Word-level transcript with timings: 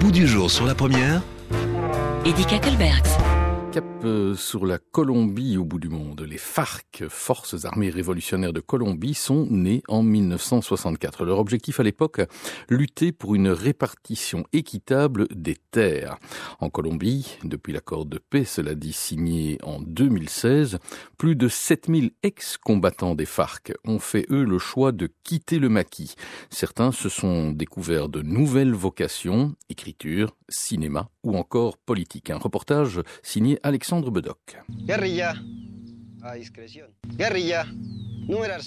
bout 0.00 0.10
du 0.10 0.26
jour 0.26 0.50
sur 0.50 0.64
la 0.64 0.74
première. 0.74 1.20
Eddie 2.24 2.46
Kakelbergs. 2.46 3.29
Cap 3.72 3.84
euh, 4.04 4.34
sur 4.34 4.66
la 4.66 4.78
Colombie 4.78 5.56
au 5.56 5.64
bout 5.64 5.78
du 5.78 5.88
monde. 5.88 6.22
Les 6.22 6.38
FARC, 6.38 7.04
Forces 7.08 7.64
armées 7.64 7.90
révolutionnaires 7.90 8.52
de 8.52 8.58
Colombie, 8.58 9.14
sont 9.14 9.46
nés 9.48 9.84
en 9.86 10.02
1964. 10.02 11.24
Leur 11.24 11.38
objectif 11.38 11.78
à 11.78 11.84
l'époque, 11.84 12.20
lutter 12.68 13.12
pour 13.12 13.36
une 13.36 13.48
répartition 13.48 14.44
équitable 14.52 15.28
des 15.32 15.56
terres. 15.70 16.16
En 16.58 16.68
Colombie, 16.68 17.36
depuis 17.44 17.72
l'accord 17.72 18.06
de 18.06 18.18
paix, 18.18 18.44
cela 18.44 18.74
dit 18.74 18.92
signé 18.92 19.58
en 19.62 19.80
2016, 19.80 20.78
plus 21.16 21.36
de 21.36 21.46
7000 21.46 22.10
ex-combattants 22.24 23.14
des 23.14 23.26
FARC 23.26 23.72
ont 23.84 24.00
fait 24.00 24.26
eux 24.30 24.44
le 24.44 24.58
choix 24.58 24.90
de 24.90 25.08
quitter 25.22 25.60
le 25.60 25.68
maquis. 25.68 26.16
Certains 26.48 26.90
se 26.90 27.08
sont 27.08 27.52
découverts 27.52 28.08
de 28.08 28.22
nouvelles 28.22 28.74
vocations, 28.74 29.54
écriture, 29.68 30.34
cinéma 30.48 31.08
ou 31.22 31.36
encore 31.36 31.76
politique. 31.76 32.30
Un 32.30 32.38
reportage 32.38 33.00
signé 33.22 33.59
Alexandre 33.62 34.10
Bedoc. 34.10 34.58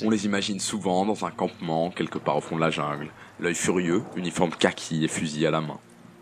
On 0.03 0.09
les 0.09 0.25
imagine 0.25 0.59
souvent 0.59 1.05
dans 1.05 1.25
un 1.25 1.31
campement 1.31 1.89
quelque 1.89 2.19
part 2.19 2.37
au 2.37 2.41
fond 2.41 2.55
de 2.55 2.61
la 2.61 2.69
jungle, 2.69 3.09
l'œil 3.39 3.55
furieux, 3.55 4.03
uniforme 4.15 4.51
kaki 4.51 5.03
et 5.03 5.07
fusil 5.07 5.47
à 5.47 5.51
la 5.51 5.61
main. 5.61 5.79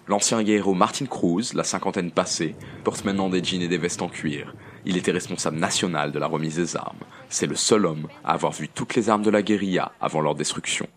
L'ancien 0.08 0.40
héros 0.40 0.74
Martin 0.74 1.06
Cruz, 1.06 1.54
la 1.54 1.64
cinquantaine 1.64 2.12
passée, 2.12 2.56
porte 2.84 3.04
maintenant 3.04 3.30
des 3.30 3.44
jeans 3.44 3.62
et 3.62 3.68
des 3.68 3.78
vestes 3.78 4.02
en 4.02 4.10
cuir. 4.10 4.56
Il 4.86 4.98
était 4.98 5.12
responsable 5.12 5.58
national 5.58 6.12
de 6.12 6.20
la 6.20 6.28
remise 6.28 6.56
des 6.56 6.76
armes. 6.76 7.00
C'est 7.30 7.48
le 7.48 7.56
seul 7.56 7.86
homme 7.86 8.08
à 8.24 8.34
avoir 8.34 8.52
vu 8.52 8.68
toutes 8.68 8.96
les 8.96 9.10
armes 9.10 9.24
de 9.24 9.30
la 9.30 9.42
guérilla 9.42 9.92
avant 10.00 10.22
leur 10.22 10.36
destruction. 10.36 10.88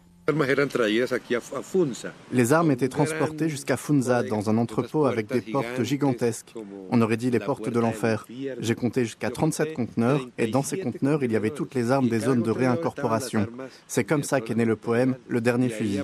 Les 2.33 2.53
armes 2.55 2.71
étaient 2.71 2.89
transportées 2.89 3.49
jusqu'à 3.51 3.77
Funza 3.77 4.23
dans 4.23 4.49
un 4.49 4.57
entrepôt 4.57 5.05
avec 5.05 5.27
des 5.27 5.43
portes 5.43 5.83
gigantesques. 5.83 6.55
On 6.91 7.03
aurait 7.03 7.19
dit 7.19 7.31
les 7.31 7.41
portes 7.41 7.69
de 7.69 7.79
l'enfer. 7.79 8.27
J'ai 8.59 8.75
compté 8.75 9.05
jusqu'à 9.05 9.31
37 9.31 9.75
conteneurs 9.75 10.27
et 10.39 10.47
dans 10.47 10.63
ces 10.63 10.79
conteneurs, 10.79 11.23
il 11.23 11.33
y 11.33 11.37
avait 11.37 11.51
toutes 11.51 11.75
les 11.75 11.91
armes 11.91 12.09
des 12.09 12.21
zones 12.21 12.43
de 12.43 12.51
réincorporation. 12.51 13.47
C'est 13.87 14.05
comme 14.05 14.23
ça 14.23 14.41
qu'est 14.41 14.55
né 14.55 14.65
le 14.65 14.77
poème 14.77 15.17
Le 15.29 15.43
dernier 15.43 15.69
fusil. 15.69 16.01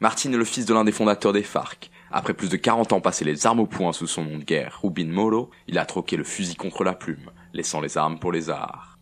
Martin 0.00 0.32
est 0.32 0.36
le 0.36 0.44
fils 0.44 0.64
de 0.64 0.72
l'un 0.72 0.84
des 0.84 0.92
fondateurs 0.92 1.34
des 1.34 1.42
FARC. 1.42 1.90
Après 2.10 2.32
plus 2.32 2.48
de 2.48 2.56
40 2.56 2.92
ans 2.94 3.00
passés 3.00 3.24
les 3.24 3.46
armes 3.46 3.60
au 3.60 3.66
poing 3.66 3.92
sous 3.92 4.06
son 4.06 4.24
nom 4.24 4.38
de 4.38 4.44
guerre, 4.44 4.80
Rubin 4.82 5.08
Moro, 5.08 5.50
il 5.68 5.76
a 5.78 5.84
troqué 5.84 6.16
le 6.16 6.24
fusil 6.24 6.54
contre 6.54 6.84
la 6.84 6.94
plume, 6.94 7.30
laissant 7.52 7.80
les 7.80 7.98
armes 7.98 8.18
pour 8.18 8.32
les 8.32 8.48
arts. 8.48 8.95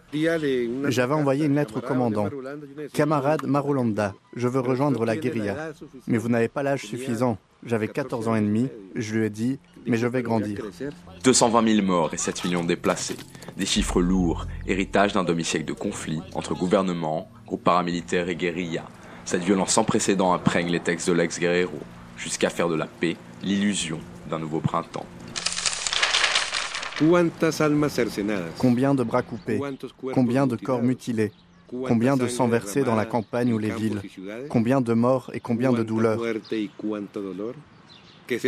J'avais 0.88 1.14
envoyé 1.14 1.46
une 1.46 1.54
lettre 1.54 1.78
au 1.78 1.80
commandant. 1.80 2.28
Camarade 2.92 3.44
Marolanda, 3.46 4.14
je 4.36 4.48
veux 4.48 4.60
rejoindre 4.60 5.04
la 5.04 5.16
guérilla. 5.16 5.72
Mais 6.06 6.18
vous 6.18 6.28
n'avez 6.28 6.48
pas 6.48 6.62
l'âge 6.62 6.82
suffisant. 6.82 7.38
J'avais 7.66 7.88
14 7.88 8.28
ans 8.28 8.34
et 8.34 8.40
demi. 8.40 8.68
Je 8.94 9.14
lui 9.14 9.26
ai 9.26 9.30
dit, 9.30 9.58
mais 9.86 9.96
je 9.96 10.06
vais 10.06 10.22
grandir. 10.22 10.58
220 11.22 11.74
000 11.76 11.86
morts 11.86 12.12
et 12.12 12.18
7 12.18 12.44
millions 12.44 12.64
déplacés. 12.64 13.16
Des 13.56 13.66
chiffres 13.66 14.02
lourds, 14.02 14.46
héritage 14.66 15.12
d'un 15.12 15.24
demi-siècle 15.24 15.64
de 15.64 15.72
conflits 15.72 16.20
entre 16.34 16.54
gouvernement, 16.54 17.28
groupes 17.46 17.64
paramilitaires 17.64 18.28
et 18.28 18.36
guérilla. 18.36 18.84
Cette 19.24 19.42
violence 19.42 19.72
sans 19.72 19.84
précédent 19.84 20.34
imprègne 20.34 20.68
les 20.70 20.80
textes 20.80 21.08
de 21.08 21.14
l'ex-guerrero, 21.14 21.78
jusqu'à 22.18 22.50
faire 22.50 22.68
de 22.68 22.74
la 22.74 22.86
paix 22.86 23.16
l'illusion 23.42 23.98
d'un 24.28 24.38
nouveau 24.38 24.60
printemps. 24.60 25.06
Combien 28.58 28.94
de 28.94 29.02
bras 29.02 29.22
coupés? 29.22 29.60
Combien 30.12 30.46
de 30.46 30.56
corps 30.56 30.82
mutilés? 30.82 31.32
Combien 31.68 32.16
de 32.16 32.28
sang 32.28 32.48
versé 32.48 32.84
dans 32.84 32.94
la 32.94 33.06
campagne 33.06 33.52
ou 33.52 33.58
les 33.58 33.70
villes? 33.70 34.00
Combien 34.48 34.80
de 34.80 34.92
morts 34.94 35.30
et 35.34 35.40
combien 35.40 35.72
de 35.72 35.82
douleurs? 35.82 36.20
Que 38.26 38.38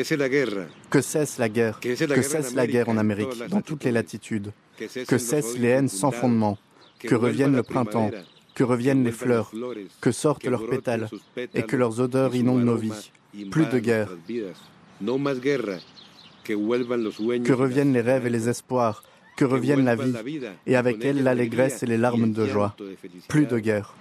cesse 1.00 1.38
la 1.38 1.48
guerre. 1.48 1.80
Que 1.80 2.22
cesse 2.22 2.54
la 2.54 2.66
guerre 2.66 2.88
en 2.88 2.96
Amérique, 2.96 3.48
dans 3.48 3.60
toutes 3.60 3.84
les 3.84 3.92
latitudes. 3.92 4.52
Que 4.78 5.18
cessent 5.18 5.58
les 5.58 5.68
haines 5.68 5.88
sans 5.88 6.10
fondement. 6.10 6.56
Que 7.00 7.14
revienne 7.14 7.54
le 7.54 7.62
printemps. 7.62 8.10
que 8.56 8.64
reviennent 8.64 9.04
les 9.04 9.12
fleurs, 9.12 9.52
que 10.00 10.10
sortent 10.10 10.46
leurs 10.46 10.66
pétales 10.66 11.08
et 11.54 11.62
que 11.62 11.76
leurs 11.76 12.00
odeurs 12.00 12.34
inondent 12.34 12.64
nos 12.64 12.76
vies. 12.76 13.12
Plus 13.50 13.66
de 13.66 13.78
guerre. 13.78 14.08
Que 16.46 17.52
reviennent 17.52 17.92
les 17.92 18.00
rêves 18.00 18.26
et 18.26 18.30
les 18.30 18.48
espoirs, 18.48 19.02
que 19.36 19.44
revienne 19.44 19.84
la 19.84 19.96
vie, 19.96 20.14
et 20.66 20.76
avec 20.76 21.04
elle 21.04 21.22
l'allégresse 21.22 21.82
et 21.82 21.86
les 21.86 21.98
larmes 21.98 22.32
de 22.32 22.46
joie. 22.46 22.76
Plus 23.28 23.46
de 23.46 23.58
guerre. 23.58 23.94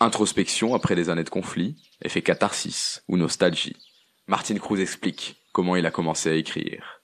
Introspection 0.00 0.74
après 0.74 0.94
des 0.94 1.10
années 1.10 1.24
de 1.24 1.30
conflit, 1.30 1.76
effet 2.02 2.22
catharsis 2.22 3.02
ou 3.08 3.16
nostalgie. 3.16 3.76
Martin 4.28 4.56
Cruz 4.56 4.80
explique 4.80 5.36
comment 5.52 5.74
il 5.74 5.86
a 5.86 5.90
commencé 5.90 6.30
à 6.30 6.34
écrire. 6.34 7.00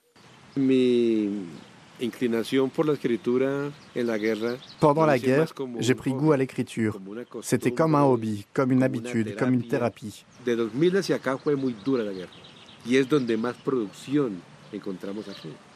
Pendant 4.80 5.06
la 5.06 5.18
guerre, 5.18 5.52
j'ai 5.78 5.94
pris 5.94 6.12
goût 6.12 6.32
à 6.32 6.36
l'écriture. 6.36 7.00
C'était 7.42 7.72
comme 7.72 7.94
un 7.94 8.04
hobby, 8.04 8.46
comme 8.52 8.72
une 8.72 8.82
habitude, 8.82 9.36
comme 9.36 9.54
une 9.54 9.66
thérapie. 9.66 10.24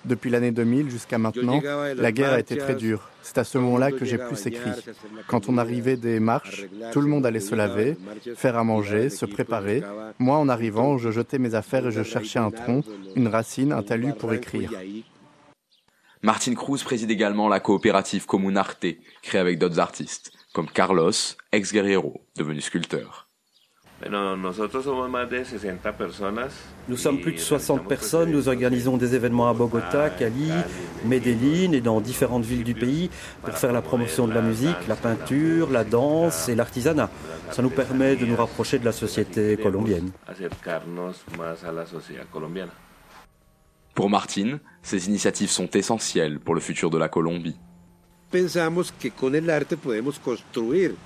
Depuis 0.04 0.30
l'année 0.30 0.50
2000 0.50 0.90
jusqu'à 0.90 1.18
maintenant, 1.18 1.60
la 1.96 2.12
guerre 2.12 2.32
a 2.32 2.40
été 2.40 2.56
très 2.56 2.74
dure. 2.74 3.08
C'est 3.22 3.38
à 3.38 3.44
ce 3.44 3.58
moment-là 3.58 3.92
que 3.92 4.04
j'ai 4.04 4.18
plus 4.18 4.46
écrit. 4.46 4.70
Quand 5.28 5.48
on 5.48 5.58
arrivait 5.58 5.96
des 5.96 6.20
marches, 6.20 6.66
tout 6.92 7.00
le 7.00 7.08
monde 7.08 7.26
allait 7.26 7.40
se 7.40 7.54
laver, 7.54 7.96
faire 8.34 8.56
à 8.56 8.64
manger, 8.64 9.10
se 9.10 9.26
préparer. 9.26 9.82
Moi, 10.18 10.36
en 10.36 10.48
arrivant, 10.48 10.98
je 10.98 11.10
jetais 11.10 11.38
mes 11.38 11.54
affaires 11.54 11.86
et 11.86 11.92
je 11.92 12.02
cherchais 12.02 12.38
un 12.38 12.50
tronc, 12.50 12.82
une 13.14 13.28
racine, 13.28 13.72
un 13.72 13.82
talus 13.82 14.14
pour 14.14 14.32
écrire. 14.32 14.72
Martin 16.22 16.54
Cruz 16.54 16.82
préside 16.82 17.12
également 17.12 17.48
la 17.48 17.60
coopérative 17.60 18.26
Comunarte, 18.26 18.86
créée 19.22 19.40
avec 19.40 19.58
d'autres 19.58 19.78
artistes, 19.78 20.32
comme 20.52 20.68
Carlos, 20.68 21.12
ex-guerriero, 21.52 22.20
devenu 22.36 22.60
sculpteur. 22.60 23.27
Nous 26.88 26.96
sommes 26.96 27.20
plus 27.20 27.32
de 27.32 27.38
60 27.38 27.88
personnes. 27.88 28.30
Nous 28.30 28.48
organisons 28.48 28.96
des 28.96 29.14
événements 29.16 29.48
à 29.48 29.54
Bogota, 29.54 30.10
Cali, 30.10 30.52
Medellín 31.04 31.72
et 31.72 31.80
dans 31.80 32.00
différentes 32.00 32.44
villes 32.44 32.62
du 32.62 32.74
pays 32.74 33.10
pour 33.42 33.54
faire 33.54 33.72
la 33.72 33.82
promotion 33.82 34.28
de 34.28 34.34
la 34.34 34.42
musique, 34.42 34.76
la 34.88 34.94
peinture, 34.94 35.70
la 35.70 35.82
danse 35.82 36.48
et 36.48 36.54
l'artisanat. 36.54 37.10
Ça 37.50 37.60
nous 37.60 37.70
permet 37.70 38.14
de 38.14 38.24
nous 38.24 38.36
rapprocher 38.36 38.78
de 38.78 38.84
la 38.84 38.92
société 38.92 39.56
colombienne. 39.56 40.12
Pour 43.94 44.10
Martine, 44.10 44.60
ces 44.82 45.08
initiatives 45.08 45.50
sont 45.50 45.68
essentielles 45.70 46.38
pour 46.38 46.54
le 46.54 46.60
futur 46.60 46.88
de 46.88 46.98
la 46.98 47.08
Colombie. 47.08 47.56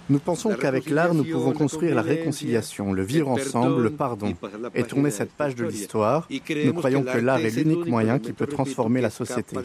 Nous 0.09 0.19
pensons 0.19 0.55
qu'avec 0.55 0.91
l'art, 0.91 1.15
nous 1.15 1.25
pouvons 1.25 1.53
construire 1.53 1.95
la 1.95 2.03
réconciliation, 2.03 2.93
le 2.93 3.03
vivre 3.03 3.29
ensemble, 3.29 3.83
le 3.83 3.91
pardon, 3.91 4.35
et 4.75 4.83
tourner 4.83 5.11
cette 5.11 5.33
page 5.33 5.55
de 5.55 5.65
l'histoire. 5.65 6.29
Nous 6.31 6.73
croyons 6.75 7.05
que 7.05 7.19
l'art 7.19 7.39
est 7.39 7.51
l'unique 7.51 7.87
moyen 7.87 8.19
qui 8.19 8.33
peut 8.33 8.47
transformer 8.47 9.01
la 9.01 9.11
société. 9.11 9.57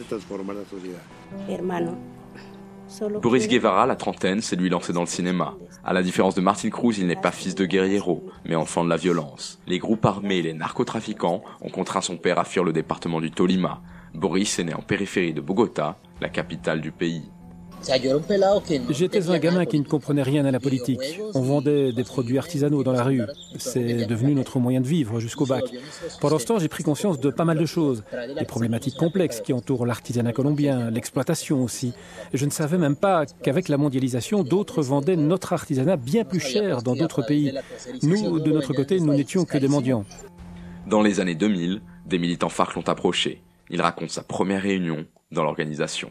Boris 3.20 3.48
Guevara, 3.48 3.86
la 3.86 3.96
trentaine, 3.96 4.40
s'est 4.40 4.56
lui 4.56 4.70
lancé 4.70 4.92
dans 4.92 5.02
le 5.02 5.06
cinéma. 5.06 5.56
À 5.84 5.92
la 5.92 6.02
différence 6.02 6.34
de 6.34 6.40
Martin 6.40 6.70
Cruz, 6.70 6.94
il 6.98 7.06
n'est 7.06 7.20
pas 7.20 7.32
fils 7.32 7.54
de 7.54 7.66
guerriero, 7.66 8.24
mais 8.46 8.54
enfant 8.54 8.84
de 8.84 8.88
la 8.88 8.96
violence. 8.96 9.60
Les 9.66 9.78
groupes 9.78 10.06
armés 10.06 10.38
et 10.38 10.42
les 10.42 10.54
narcotrafiquants 10.54 11.42
ont 11.60 11.70
contraint 11.70 12.00
son 12.00 12.16
père 12.16 12.38
à 12.38 12.44
fuir 12.44 12.64
le 12.64 12.72
département 12.72 13.20
du 13.20 13.30
Tolima. 13.30 13.82
Boris 14.14 14.58
est 14.58 14.64
né 14.64 14.74
en 14.74 14.80
périphérie 14.80 15.34
de 15.34 15.40
Bogota, 15.40 15.98
la 16.20 16.28
capitale 16.28 16.80
du 16.80 16.92
pays. 16.92 17.28
J'étais 18.90 19.30
un 19.30 19.38
gamin 19.38 19.64
qui 19.64 19.78
ne 19.78 19.84
comprenait 19.84 20.22
rien 20.22 20.44
à 20.44 20.50
la 20.50 20.60
politique. 20.60 21.00
On 21.34 21.40
vendait 21.40 21.92
des 21.92 22.04
produits 22.04 22.38
artisanaux 22.38 22.82
dans 22.82 22.92
la 22.92 23.02
rue. 23.02 23.22
C'est 23.56 24.06
devenu 24.06 24.34
notre 24.34 24.58
moyen 24.58 24.80
de 24.80 24.86
vivre 24.86 25.20
jusqu'au 25.20 25.46
bac. 25.46 25.64
Pendant 26.20 26.38
ce 26.38 26.46
temps, 26.46 26.58
j'ai 26.58 26.68
pris 26.68 26.82
conscience 26.82 27.20
de 27.20 27.30
pas 27.30 27.44
mal 27.44 27.58
de 27.58 27.66
choses. 27.66 28.04
Les 28.36 28.44
problématiques 28.44 28.96
complexes 28.96 29.40
qui 29.40 29.52
entourent 29.52 29.86
l'artisanat 29.86 30.32
colombien, 30.32 30.90
l'exploitation 30.90 31.62
aussi. 31.62 31.92
Je 32.34 32.44
ne 32.44 32.50
savais 32.50 32.78
même 32.78 32.96
pas 32.96 33.26
qu'avec 33.26 33.68
la 33.68 33.76
mondialisation, 33.76 34.42
d'autres 34.42 34.82
vendaient 34.82 35.16
notre 35.16 35.52
artisanat 35.52 35.96
bien 35.96 36.24
plus 36.24 36.40
cher 36.40 36.82
dans 36.82 36.94
d'autres 36.94 37.22
pays. 37.22 37.52
Nous, 38.02 38.40
de 38.40 38.52
notre 38.52 38.72
côté, 38.72 39.00
nous 39.00 39.14
n'étions 39.14 39.44
que 39.44 39.58
des 39.58 39.68
mendiants. 39.68 40.04
Dans 40.86 41.02
les 41.02 41.20
années 41.20 41.34
2000, 41.34 41.80
des 42.06 42.18
militants 42.18 42.48
FARC 42.48 42.74
l'ont 42.74 42.88
approché. 42.88 43.42
Il 43.70 43.82
raconte 43.82 44.10
sa 44.10 44.22
première 44.22 44.62
réunion 44.62 45.04
dans 45.30 45.44
l'organisation. 45.44 46.10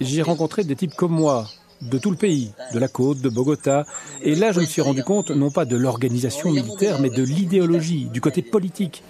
J'ai 0.00 0.22
rencontré 0.22 0.64
des 0.64 0.76
types 0.76 0.94
comme 0.94 1.12
moi, 1.12 1.46
de 1.82 1.98
tout 1.98 2.10
le 2.10 2.16
pays, 2.16 2.52
de 2.72 2.78
la 2.78 2.88
côte, 2.88 3.20
de 3.20 3.28
Bogota, 3.28 3.84
et 4.22 4.34
là 4.34 4.52
je 4.52 4.60
me 4.60 4.66
suis 4.66 4.82
rendu 4.82 5.02
compte 5.04 5.30
non 5.30 5.50
pas 5.50 5.64
de 5.64 5.76
l'organisation 5.76 6.50
militaire, 6.50 7.00
mais 7.00 7.10
de 7.10 7.22
l'idéologie, 7.22 8.06
du 8.06 8.20
côté 8.20 8.42
politique. 8.42 9.02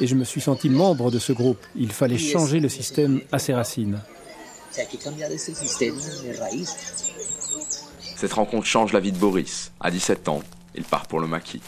Et 0.00 0.06
je 0.06 0.14
me 0.14 0.24
suis 0.24 0.40
senti 0.40 0.68
membre 0.68 1.10
de 1.10 1.18
ce 1.18 1.32
groupe. 1.32 1.58
Il 1.74 1.90
fallait 1.90 2.18
changer 2.18 2.60
le 2.60 2.68
système 2.68 3.20
à 3.32 3.38
ses 3.38 3.54
racines. 3.54 4.00
Cette 8.16 8.32
rencontre 8.32 8.66
change 8.66 8.92
la 8.92 9.00
vie 9.00 9.12
de 9.12 9.18
Boris. 9.18 9.72
À 9.80 9.90
17 9.90 10.28
ans, 10.28 10.42
il 10.74 10.84
part 10.84 11.06
pour 11.06 11.18
le 11.18 11.26
maquis. 11.26 11.62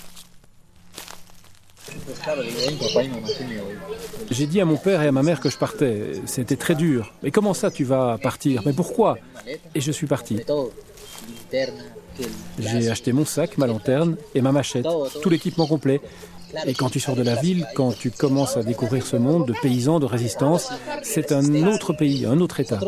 J'ai 4.30 4.46
dit 4.46 4.60
à 4.60 4.64
mon 4.64 4.76
père 4.76 5.02
et 5.02 5.08
à 5.08 5.12
ma 5.12 5.22
mère 5.22 5.40
que 5.40 5.50
je 5.50 5.58
partais. 5.58 6.12
C'était 6.26 6.56
très 6.56 6.74
dur. 6.74 7.12
Mais 7.22 7.30
comment 7.30 7.54
ça 7.54 7.70
tu 7.70 7.84
vas 7.84 8.18
partir? 8.18 8.62
Mais 8.66 8.72
pourquoi? 8.72 9.18
Et 9.74 9.80
je 9.80 9.92
suis 9.92 10.06
parti. 10.06 10.40
J'ai 12.58 12.90
acheté 12.90 13.12
mon 13.12 13.24
sac, 13.24 13.58
ma 13.58 13.66
lanterne 13.66 14.16
et 14.34 14.40
ma 14.40 14.52
machette, 14.52 14.86
tout 15.22 15.30
l'équipement 15.30 15.66
complet. 15.66 16.00
Et 16.66 16.74
quand 16.74 16.88
tu 16.88 16.98
sors 16.98 17.14
de 17.14 17.22
la 17.22 17.34
ville, 17.34 17.66
quand 17.74 17.92
tu 17.92 18.10
commences 18.10 18.56
à 18.56 18.62
découvrir 18.62 19.06
ce 19.06 19.16
monde 19.16 19.46
de 19.46 19.52
paysans, 19.60 20.00
de 20.00 20.06
résistance, 20.06 20.70
c'est 21.02 21.32
un 21.32 21.66
autre 21.66 21.92
pays, 21.92 22.24
un 22.24 22.40
autre 22.40 22.60
État. 22.60 22.80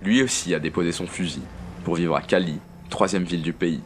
Lui 0.00 0.22
aussi 0.22 0.54
a 0.54 0.60
déposé 0.60 0.92
son 0.92 1.06
fusil 1.06 1.42
pour 1.84 1.96
vivre 1.96 2.14
à 2.14 2.22
Cali, 2.22 2.58
troisième 2.88 3.24
ville 3.24 3.42
du 3.42 3.52
pays. 3.52 3.80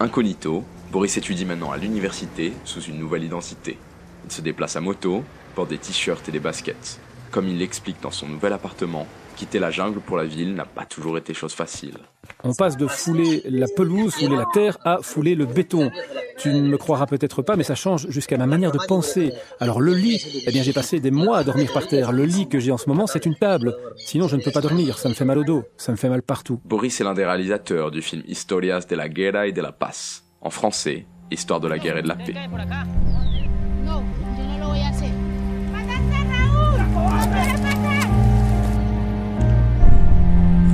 Incognito, 0.00 0.64
Boris 0.90 1.18
étudie 1.18 1.44
maintenant 1.44 1.70
à 1.70 1.76
l'université 1.76 2.54
sous 2.64 2.80
une 2.80 2.98
nouvelle 2.98 3.22
identité. 3.22 3.76
Il 4.24 4.32
se 4.32 4.40
déplace 4.40 4.74
à 4.74 4.80
moto, 4.80 5.22
porte 5.54 5.68
des 5.68 5.76
t-shirts 5.76 6.26
et 6.28 6.32
des 6.32 6.40
baskets. 6.40 6.98
Comme 7.30 7.46
il 7.46 7.58
l'explique 7.58 8.00
dans 8.00 8.10
son 8.10 8.26
nouvel 8.26 8.54
appartement, 8.54 9.06
quitter 9.36 9.58
la 9.58 9.70
jungle 9.70 10.00
pour 10.00 10.16
la 10.16 10.24
ville 10.24 10.54
n'a 10.54 10.64
pas 10.64 10.86
toujours 10.86 11.18
été 11.18 11.34
chose 11.34 11.52
facile. 11.52 11.98
On 12.42 12.54
passe 12.54 12.78
de 12.78 12.86
fouler 12.86 13.42
la 13.44 13.66
pelouse, 13.76 14.14
fouler 14.14 14.36
la 14.36 14.46
terre, 14.54 14.78
à 14.82 14.98
fouler 15.02 15.34
le 15.34 15.44
béton. 15.44 15.90
Tu 16.38 16.48
ne 16.48 16.62
me 16.62 16.78
croiras 16.78 17.06
peut-être 17.06 17.42
pas, 17.42 17.56
mais 17.56 17.64
ça 17.64 17.74
change 17.74 18.08
jusqu'à 18.08 18.38
ma 18.38 18.46
manière 18.46 18.72
de 18.72 18.78
penser. 18.88 19.32
Alors 19.60 19.82
le 19.82 19.92
lit, 19.92 20.42
eh 20.46 20.50
bien 20.52 20.62
j'ai 20.62 20.72
passé 20.72 21.00
des 21.00 21.10
mois 21.10 21.36
à 21.36 21.44
dormir 21.44 21.70
par 21.70 21.86
terre. 21.86 22.12
Le 22.12 22.24
lit 22.24 22.48
que 22.48 22.60
j'ai 22.60 22.72
en 22.72 22.78
ce 22.78 22.88
moment, 22.88 23.06
c'est 23.06 23.26
une 23.26 23.36
table. 23.36 23.76
Sinon 23.96 24.26
je 24.26 24.36
ne 24.36 24.42
peux 24.42 24.52
pas 24.52 24.62
dormir, 24.62 24.98
ça 24.98 25.10
me 25.10 25.14
fait 25.14 25.26
mal 25.26 25.36
au 25.36 25.44
dos, 25.44 25.64
ça 25.76 25.92
me 25.92 25.98
fait 25.98 26.08
mal 26.08 26.22
partout. 26.22 26.60
Boris 26.64 26.98
est 26.98 27.04
l'un 27.04 27.14
des 27.14 27.26
réalisateurs 27.26 27.90
du 27.90 28.00
film 28.00 28.22
Historias 28.26 28.86
de 28.88 28.96
la 28.96 29.10
Guerra 29.10 29.46
y 29.46 29.52
de 29.52 29.60
la 29.60 29.72
Paz. 29.72 30.22
En 30.40 30.50
français, 30.50 31.06
Histoire 31.30 31.60
de 31.60 31.68
la 31.68 31.78
guerre 31.78 31.98
et 31.98 32.02
de 32.02 32.08
la 32.08 32.14
paix. 32.14 32.32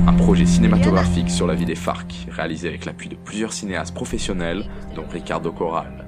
Un 0.07 0.13
projet 0.13 0.45
cinématographique 0.45 1.29
sur 1.29 1.45
la 1.45 1.55
vie 1.55 1.65
des 1.65 1.75
FARC, 1.75 2.27
réalisé 2.29 2.69
avec 2.69 2.85
l'appui 2.85 3.09
de 3.09 3.15
plusieurs 3.15 3.51
cinéastes 3.51 3.93
professionnels, 3.93 4.65
dont 4.95 5.05
Ricardo 5.11 5.51
Corral. 5.51 6.04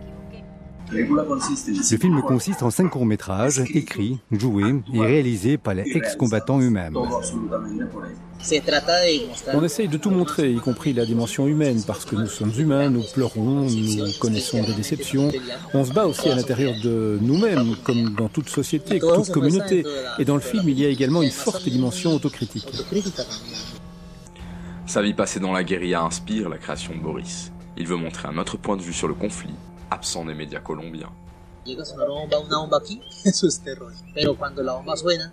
Le 0.90 1.98
film 1.98 2.22
consiste 2.22 2.64
en 2.64 2.70
cinq 2.70 2.90
courts-métrages 2.90 3.62
écrits, 3.74 4.20
joués 4.32 4.76
et 4.94 5.00
réalisés 5.00 5.58
par 5.58 5.74
les 5.74 5.84
ex-combattants 5.84 6.62
eux-mêmes. 6.62 6.98
On 9.54 9.64
essaye 9.64 9.88
de 9.88 9.98
tout 9.98 10.12
montrer, 10.12 10.52
y 10.52 10.60
compris 10.60 10.94
la 10.94 11.06
dimension 11.06 11.48
humaine, 11.48 11.82
parce 11.86 12.06
que 12.06 12.16
nous 12.16 12.28
sommes 12.28 12.54
humains, 12.58 12.90
nous 12.90 13.04
pleurons, 13.14 13.68
nous 13.70 14.12
connaissons 14.20 14.64
des 14.64 14.74
déceptions. 14.74 15.30
On 15.74 15.84
se 15.84 15.92
bat 15.92 16.06
aussi 16.06 16.30
à 16.30 16.36
l'intérieur 16.36 16.74
de 16.82 17.20
nous-mêmes, 17.22 17.76
comme 17.84 18.16
dans 18.16 18.30
toute 18.30 18.50
société, 18.50 19.00
toute 19.00 19.32
communauté. 19.32 19.84
Et 20.20 20.26
dans 20.26 20.36
le 20.36 20.42
film, 20.42 20.70
il 20.70 20.80
y 20.80 20.86
a 20.86 20.90
également 20.90 21.22
une 21.22 21.32
forte 21.32 21.68
dimension 21.68 22.14
autocritique. 22.14 22.72
Sa 24.86 25.02
vie 25.02 25.14
passée 25.14 25.42
dans 25.42 25.52
la 25.52 25.66
guérilla 25.66 26.04
inspire 26.04 26.48
la 26.48 26.58
création 26.58 26.96
de 26.96 27.02
Boris. 27.02 27.52
Il 27.76 27.88
veut 27.88 27.98
montrer 27.98 28.30
un 28.30 28.38
autre 28.38 28.58
point 28.58 28.78
de 28.78 28.82
vue 28.82 28.94
sur 28.94 29.08
le 29.08 29.14
conflit, 29.14 29.54
absent 29.92 30.26
des 30.26 30.34
médias 30.34 30.60
colombiens. 30.60 31.12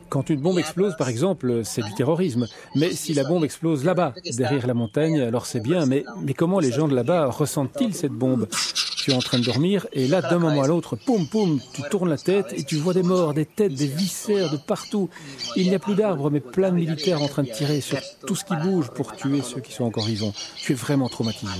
Quand 0.08 0.30
une 0.30 0.40
bombe 0.40 0.58
explose, 0.58 0.96
par 0.96 1.08
exemple, 1.08 1.62
c'est 1.64 1.82
du 1.82 1.94
terrorisme. 1.94 2.46
Mais 2.74 2.90
si 2.90 3.14
la 3.14 3.24
bombe 3.24 3.44
explose 3.44 3.84
là-bas, 3.84 4.14
derrière 4.36 4.66
la 4.66 4.74
montagne, 4.74 5.20
alors 5.20 5.46
c'est 5.46 5.60
bien. 5.60 5.86
Mais, 5.86 6.04
mais 6.22 6.34
comment 6.34 6.58
les 6.58 6.72
gens 6.72 6.88
de 6.88 6.94
là-bas 6.94 7.26
ressentent-ils 7.26 7.94
cette 7.94 8.12
bombe? 8.12 8.48
Tu 8.96 9.10
es 9.10 9.14
en 9.14 9.20
train 9.20 9.38
de 9.38 9.44
dormir 9.44 9.86
et 9.92 10.08
là, 10.08 10.22
d'un 10.22 10.38
moment 10.38 10.62
à 10.62 10.66
l'autre, 10.66 10.96
poum, 10.96 11.26
poum, 11.26 11.60
tu 11.74 11.82
tournes 11.90 12.08
la 12.08 12.16
tête 12.16 12.54
et 12.56 12.64
tu 12.64 12.76
vois 12.76 12.94
des 12.94 13.02
morts, 13.02 13.34
des 13.34 13.44
têtes, 13.44 13.74
des 13.74 13.86
viscères 13.86 14.50
de 14.50 14.56
partout. 14.56 15.10
Il 15.56 15.68
n'y 15.68 15.74
a 15.74 15.78
plus 15.78 15.94
d'arbres, 15.94 16.30
mais 16.30 16.40
plein 16.40 16.70
de 16.70 16.76
militaires 16.76 17.22
en 17.22 17.28
train 17.28 17.42
de 17.42 17.50
tirer 17.50 17.82
sur 17.82 17.98
tout 18.26 18.34
ce 18.34 18.44
qui 18.44 18.56
bouge 18.56 18.88
pour 18.90 19.14
tuer 19.14 19.42
ceux 19.42 19.60
qui 19.60 19.72
sont 19.72 19.84
encore 19.84 20.06
vivants. 20.06 20.32
Tu 20.56 20.72
es 20.72 20.74
vraiment 20.74 21.08
traumatisé. 21.08 21.52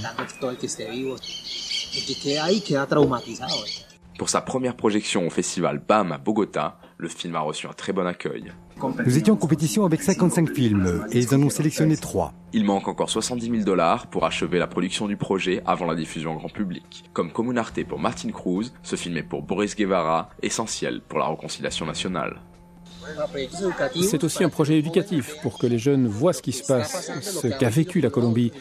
Pour 4.18 4.28
sa 4.28 4.40
première 4.40 4.76
projection 4.76 5.26
au 5.26 5.30
festival 5.30 5.82
BAM 5.86 6.12
à 6.12 6.18
Bogota, 6.18 6.78
le 6.98 7.08
film 7.08 7.34
a 7.34 7.40
reçu 7.40 7.66
un 7.66 7.72
très 7.72 7.92
bon 7.92 8.06
accueil. 8.06 8.52
Nous 9.04 9.18
étions 9.18 9.34
en 9.34 9.36
compétition 9.36 9.84
avec 9.84 10.02
55 10.02 10.52
films 10.52 11.06
et 11.10 11.18
ils 11.18 11.34
en 11.34 11.42
ont 11.42 11.50
sélectionné 11.50 11.96
3. 11.96 12.32
Il 12.52 12.64
manque 12.64 12.88
encore 12.88 13.10
70 13.10 13.50
000 13.50 13.62
dollars 13.64 14.06
pour 14.08 14.24
achever 14.24 14.58
la 14.58 14.66
production 14.66 15.06
du 15.06 15.16
projet 15.16 15.62
avant 15.66 15.86
la 15.86 15.94
diffusion 15.94 16.34
au 16.34 16.36
grand 16.36 16.48
public. 16.48 17.04
Comme 17.12 17.32
Comunarte 17.32 17.82
pour 17.84 17.98
Martin 17.98 18.30
Cruz, 18.30 18.72
ce 18.82 18.96
film 18.96 19.16
est 19.16 19.22
pour 19.22 19.42
Boris 19.42 19.74
Guevara, 19.76 20.30
essentiel 20.42 21.00
pour 21.00 21.18
la 21.18 21.28
réconciliation 21.28 21.86
nationale. 21.86 22.40
C'est 24.02 24.24
aussi 24.24 24.44
un 24.44 24.48
projet 24.48 24.78
éducatif 24.78 25.36
pour 25.42 25.58
que 25.58 25.66
les 25.66 25.78
jeunes 25.78 26.06
voient 26.06 26.32
ce 26.32 26.42
qui 26.42 26.52
se 26.52 26.64
passe, 26.64 27.10
ce 27.22 27.48
qu'a 27.48 27.68
vécu 27.68 28.00
la 28.00 28.10
Colombie 28.10 28.52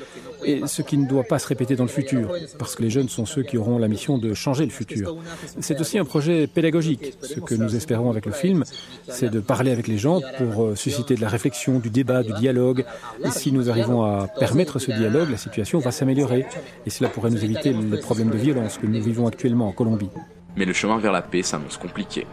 et 0.45 0.61
ce 0.67 0.81
qui 0.81 0.97
ne 0.97 1.07
doit 1.07 1.23
pas 1.23 1.39
se 1.39 1.47
répéter 1.47 1.75
dans 1.75 1.83
le 1.83 1.89
futur, 1.89 2.31
parce 2.57 2.75
que 2.75 2.83
les 2.83 2.89
jeunes 2.89 3.09
sont 3.09 3.25
ceux 3.25 3.43
qui 3.43 3.57
auront 3.57 3.77
la 3.77 3.87
mission 3.87 4.17
de 4.17 4.33
changer 4.33 4.65
le 4.65 4.71
futur. 4.71 5.15
C'est 5.59 5.79
aussi 5.79 5.97
un 5.97 6.05
projet 6.05 6.47
pédagogique. 6.47 7.13
Ce 7.21 7.39
que 7.39 7.55
nous 7.55 7.75
espérons 7.75 8.09
avec 8.09 8.25
le 8.25 8.31
film, 8.31 8.63
c'est 9.07 9.29
de 9.29 9.39
parler 9.39 9.71
avec 9.71 9.87
les 9.87 9.97
gens 9.97 10.21
pour 10.37 10.63
euh, 10.63 10.75
susciter 10.75 11.15
de 11.15 11.21
la 11.21 11.29
réflexion, 11.29 11.79
du 11.79 11.89
débat, 11.89 12.23
du 12.23 12.33
dialogue. 12.33 12.85
Et 13.23 13.31
si 13.31 13.51
nous 13.51 13.69
arrivons 13.69 14.03
à 14.03 14.27
permettre 14.27 14.79
ce 14.79 14.91
dialogue, 14.91 15.29
la 15.31 15.37
situation 15.37 15.79
va 15.79 15.91
s'améliorer. 15.91 16.45
Et 16.85 16.89
cela 16.89 17.09
pourrait 17.09 17.29
nous 17.29 17.43
éviter 17.43 17.73
les 17.73 17.97
problèmes 17.97 18.29
de 18.29 18.37
violence 18.37 18.77
que 18.77 18.87
nous 18.87 19.01
vivons 19.01 19.27
actuellement 19.27 19.67
en 19.67 19.71
Colombie. 19.71 20.09
Mais 20.55 20.65
le 20.65 20.73
chemin 20.73 20.99
vers 20.99 21.11
la 21.11 21.21
paix 21.21 21.41
s'annonce 21.41 21.77
compliqué. 21.77 22.25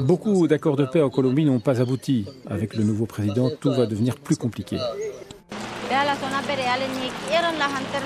Beaucoup 0.00 0.46
d'accords 0.48 0.76
de 0.76 0.84
paix 0.84 1.02
en 1.02 1.10
Colombie 1.10 1.44
n'ont 1.44 1.60
pas 1.60 1.80
abouti. 1.80 2.26
Avec 2.48 2.74
le 2.74 2.84
nouveau 2.84 3.06
président, 3.06 3.50
tout 3.60 3.72
va 3.72 3.86
devenir 3.86 4.16
plus 4.16 4.36
compliqué. 4.36 4.78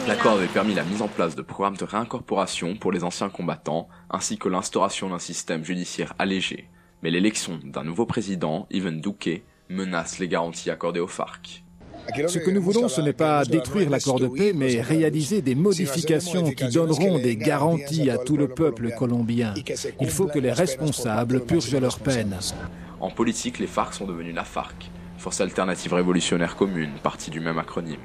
L'accord 0.06 0.32
avait 0.32 0.46
permis 0.46 0.74
la 0.74 0.84
mise 0.84 1.02
en 1.02 1.08
place 1.08 1.34
de 1.34 1.42
programmes 1.42 1.76
de 1.76 1.84
réincorporation 1.84 2.76
pour 2.76 2.92
les 2.92 3.04
anciens 3.04 3.28
combattants, 3.28 3.88
ainsi 4.10 4.38
que 4.38 4.48
l'instauration 4.48 5.10
d'un 5.10 5.18
système 5.18 5.64
judiciaire 5.64 6.14
allégé. 6.18 6.68
Mais 7.02 7.10
l'élection 7.10 7.60
d'un 7.62 7.84
nouveau 7.84 8.06
président, 8.06 8.66
Ivan 8.70 8.93
Duque, 8.93 9.43
menace 9.69 10.19
les 10.19 10.28
garanties 10.28 10.70
accordées 10.70 11.00
aux 11.00 11.06
FARC. 11.06 11.62
Ce 12.29 12.39
que 12.39 12.51
nous 12.51 12.63
voulons, 12.63 12.89
ce 12.89 13.01
n'est 13.01 13.13
pas 13.13 13.44
détruire 13.44 13.91
l'accord 13.91 14.20
de 14.20 14.29
paix, 14.29 14.53
mais 14.55 14.81
réaliser 14.81 15.43
des 15.43 15.55
modifications 15.55 16.51
qui 16.51 16.69
donneront 16.69 17.19
des 17.19 17.37
garanties 17.37 18.11
à 18.11 18.19
tout 18.19 18.37
le 18.37 18.49
peuple 18.49 18.91
colombien. 18.96 19.55
Il 20.01 20.11
faut 20.11 20.27
que 20.27 20.39
les 20.39 20.53
responsables 20.53 21.41
purgent 21.41 21.81
leur 21.81 21.99
peine. 21.99 22.37
En 23.01 23.11
politique, 23.11 23.58
les 23.58 23.67
FARC 23.67 23.94
sont 23.94 24.06
devenus 24.06 24.34
la 24.34 24.44
FARC, 24.44 24.91
Force 25.19 25.41
alternative 25.41 25.94
révolutionnaire 25.94 26.55
commune, 26.55 26.91
partie 27.03 27.31
du 27.31 27.41
même 27.41 27.58
acronyme. 27.58 27.96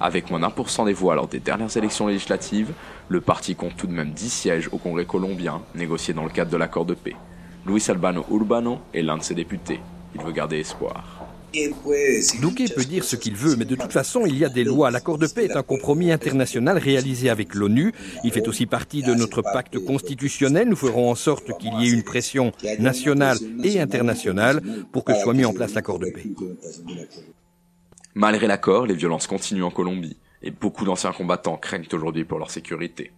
Avec 0.00 0.30
moins 0.30 0.40
d'un 0.40 0.50
pour 0.50 0.68
cent 0.68 0.84
des 0.84 0.92
voix 0.92 1.14
lors 1.14 1.28
des 1.28 1.40
dernières 1.40 1.74
élections 1.76 2.08
législatives, 2.08 2.72
le 3.08 3.20
parti 3.20 3.54
compte 3.54 3.76
tout 3.76 3.86
de 3.86 3.92
même 3.92 4.10
10 4.10 4.28
sièges 4.28 4.68
au 4.72 4.78
Congrès 4.78 5.04
colombien, 5.04 5.62
négociés 5.74 6.12
dans 6.12 6.24
le 6.24 6.30
cadre 6.30 6.50
de 6.50 6.56
l'accord 6.56 6.84
de 6.84 6.94
paix. 6.94 7.16
Luis 7.66 7.84
Albano 7.88 8.26
Urbano 8.30 8.80
est 8.92 9.02
l'un 9.02 9.16
de 9.16 9.22
ses 9.22 9.34
députés. 9.34 9.80
Il 10.14 10.22
veut 10.22 10.32
garder 10.32 10.58
espoir. 10.58 11.15
Duque 11.52 12.74
peut 12.74 12.84
dire 12.84 13.04
ce 13.04 13.16
qu'il 13.16 13.34
veut, 13.34 13.56
mais 13.56 13.64
de 13.64 13.74
toute 13.74 13.92
façon, 13.92 14.26
il 14.26 14.36
y 14.36 14.44
a 14.44 14.48
des 14.48 14.64
lois. 14.64 14.90
L'accord 14.90 15.18
de 15.18 15.26
paix 15.26 15.46
est 15.46 15.56
un 15.56 15.62
compromis 15.62 16.12
international 16.12 16.78
réalisé 16.78 17.30
avec 17.30 17.54
l'ONU. 17.54 17.92
Il 18.24 18.32
fait 18.32 18.46
aussi 18.48 18.66
partie 18.66 19.02
de 19.02 19.14
notre 19.14 19.42
pacte 19.42 19.78
constitutionnel. 19.78 20.68
Nous 20.68 20.76
ferons 20.76 21.10
en 21.10 21.14
sorte 21.14 21.56
qu'il 21.58 21.72
y 21.80 21.88
ait 21.88 21.92
une 21.92 22.02
pression 22.02 22.52
nationale 22.78 23.38
et 23.64 23.80
internationale 23.80 24.62
pour 24.92 25.04
que 25.04 25.14
soit 25.14 25.34
mis 25.34 25.44
en 25.44 25.52
place 25.52 25.74
l'accord 25.74 25.98
de 25.98 26.10
paix. 26.10 26.24
Malgré 28.14 28.46
l'accord, 28.46 28.86
les 28.86 28.94
violences 28.94 29.26
continuent 29.26 29.64
en 29.64 29.70
Colombie 29.70 30.16
et 30.42 30.50
beaucoup 30.50 30.84
d'anciens 30.84 31.12
combattants 31.12 31.56
craignent 31.56 31.88
aujourd'hui 31.92 32.24
pour 32.24 32.38
leur 32.38 32.50
sécurité. 32.50 33.12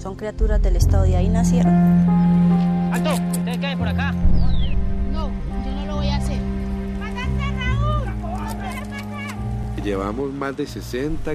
Son 0.00 0.14
criaturas 0.14 0.62
del 0.62 0.76
Estado 0.76 1.06
y 1.06 1.14
ahí 1.14 1.28
nacieron. 1.28 1.74
¡Alto! 2.92 3.10
¡Ustedes 3.32 3.58
caen 3.58 3.78
por 3.78 3.88
acá! 3.88 4.12
No, 5.12 5.30
yo 5.64 5.72
no 5.72 5.86
lo 5.86 5.96
voy 5.96 6.08
a 6.08 6.16
hacer. 6.16 6.38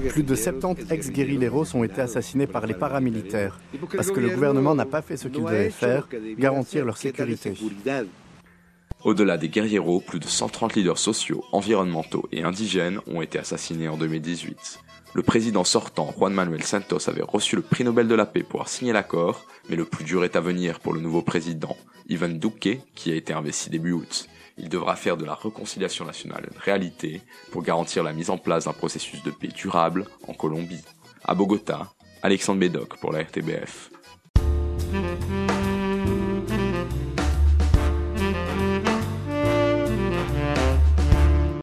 Plus 0.09 0.23
de 0.23 0.35
70 0.35 0.91
ex-guérilleros 0.91 1.73
ont 1.73 1.83
été 1.83 2.01
assassinés 2.01 2.45
par 2.45 2.67
les 2.67 2.75
paramilitaires 2.75 3.59
parce 3.95 4.11
que 4.11 4.19
le 4.19 4.29
gouvernement 4.29 4.75
n'a 4.75 4.85
pas 4.85 5.01
fait 5.01 5.17
ce 5.17 5.27
qu'il 5.27 5.43
devait 5.43 5.71
faire, 5.71 6.07
garantir 6.37 6.85
leur 6.85 6.97
sécurité. 6.97 7.53
Au-delà 9.03 9.37
des 9.37 9.49
guerrieros, 9.49 10.01
plus 10.01 10.19
de 10.19 10.27
130 10.27 10.75
leaders 10.75 10.99
sociaux, 10.99 11.43
environnementaux 11.51 12.27
et 12.31 12.43
indigènes 12.43 12.99
ont 13.07 13.21
été 13.21 13.39
assassinés 13.39 13.89
en 13.89 13.97
2018. 13.97 14.79
Le 15.15 15.21
président 15.21 15.63
sortant, 15.63 16.11
Juan 16.17 16.33
Manuel 16.33 16.63
Santos, 16.63 17.07
avait 17.07 17.21
reçu 17.21 17.55
le 17.55 17.61
prix 17.61 17.83
Nobel 17.83 18.07
de 18.07 18.15
la 18.15 18.25
paix 18.25 18.41
pour 18.41 18.67
signer 18.67 18.93
l'accord, 18.93 19.45
mais 19.69 19.75
le 19.75 19.85
plus 19.85 20.03
dur 20.03 20.23
est 20.23 20.35
à 20.35 20.41
venir 20.41 20.79
pour 20.79 20.91
le 20.91 21.01
nouveau 21.01 21.21
président, 21.21 21.77
Ivan 22.09 22.29
Duque, 22.29 22.79
qui 22.95 23.11
a 23.11 23.15
été 23.15 23.31
investi 23.31 23.69
début 23.69 23.91
août. 23.91 24.27
Il 24.57 24.69
devra 24.69 24.95
faire 24.95 25.15
de 25.15 25.25
la 25.25 25.35
réconciliation 25.35 26.05
nationale 26.05 26.47
une 26.51 26.59
réalité 26.59 27.21
pour 27.51 27.61
garantir 27.61 28.03
la 28.03 28.13
mise 28.13 28.31
en 28.31 28.39
place 28.39 28.65
d'un 28.65 28.73
processus 28.73 29.21
de 29.21 29.29
paix 29.29 29.49
durable 29.49 30.07
en 30.27 30.33
Colombie. 30.33 30.83
À 31.23 31.35
Bogota, 31.35 31.93
Alexandre 32.23 32.59
Bédoc 32.59 32.97
pour 32.97 33.11
la 33.11 33.21
RTBF. 33.21 33.91